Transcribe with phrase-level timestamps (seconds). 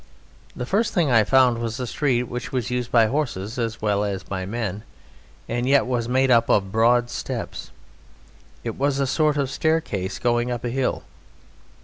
[0.55, 4.03] The first thing I found was a street which was used by horses as well
[4.03, 4.81] as by men,
[5.47, 7.69] and yet was made up of broad steps.
[8.63, 11.03] It was a sort of stair case going up a hill.